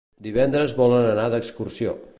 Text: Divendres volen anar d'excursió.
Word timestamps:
Divendres 0.27 0.73
volen 0.81 1.07
anar 1.11 1.27
d'excursió. 1.35 1.97